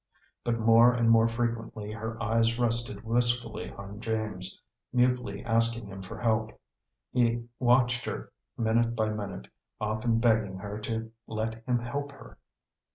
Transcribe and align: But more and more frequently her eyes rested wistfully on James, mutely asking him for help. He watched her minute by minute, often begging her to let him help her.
But 0.43 0.57
more 0.57 0.91
and 0.91 1.11
more 1.11 1.27
frequently 1.27 1.91
her 1.91 2.17
eyes 2.19 2.57
rested 2.57 3.03
wistfully 3.03 3.69
on 3.69 3.99
James, 3.99 4.59
mutely 4.91 5.45
asking 5.45 5.85
him 5.85 6.01
for 6.01 6.17
help. 6.17 6.59
He 7.11 7.47
watched 7.59 8.05
her 8.05 8.31
minute 8.57 8.95
by 8.95 9.11
minute, 9.11 9.47
often 9.79 10.17
begging 10.17 10.57
her 10.57 10.79
to 10.79 11.11
let 11.27 11.63
him 11.65 11.77
help 11.77 12.13
her. 12.13 12.39